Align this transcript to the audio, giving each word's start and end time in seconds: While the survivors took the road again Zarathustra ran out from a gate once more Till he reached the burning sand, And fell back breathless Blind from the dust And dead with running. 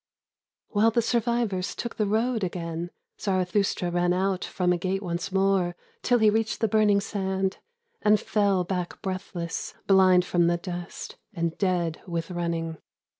While 0.69 0.89
the 0.89 1.03
survivors 1.03 1.75
took 1.75 1.97
the 1.97 2.07
road 2.07 2.43
again 2.43 2.89
Zarathustra 3.21 3.91
ran 3.91 4.13
out 4.13 4.43
from 4.43 4.73
a 4.73 4.77
gate 4.79 5.03
once 5.03 5.31
more 5.31 5.75
Till 6.01 6.17
he 6.17 6.31
reached 6.31 6.59
the 6.59 6.67
burning 6.67 6.99
sand, 6.99 7.59
And 8.01 8.19
fell 8.19 8.63
back 8.63 8.99
breathless 9.03 9.75
Blind 9.85 10.25
from 10.25 10.47
the 10.47 10.57
dust 10.57 11.17
And 11.35 11.55
dead 11.59 12.01
with 12.07 12.31
running. 12.31 12.79